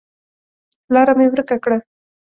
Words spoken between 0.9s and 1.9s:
لاره مې ورکه کړه